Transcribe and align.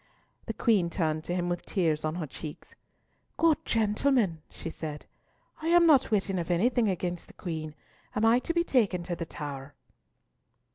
The 0.47 0.53
Queen 0.53 0.89
turned 0.89 1.23
to 1.25 1.35
him 1.35 1.47
with 1.47 1.63
tears 1.63 2.03
on 2.03 2.15
her 2.15 2.25
cheeks. 2.25 2.73
"Good 3.37 3.63
gentlemen," 3.65 4.41
she 4.49 4.71
said, 4.71 5.05
"I 5.61 5.67
am 5.67 5.85
not 5.85 6.09
witting 6.09 6.39
of 6.39 6.49
anything 6.49 6.89
against 6.89 7.27
the 7.27 7.33
Queen. 7.35 7.75
Am 8.15 8.25
I 8.25 8.39
to 8.39 8.51
be 8.55 8.63
taken 8.63 9.03
to 9.03 9.15
the 9.15 9.27
Tower?" 9.27 9.75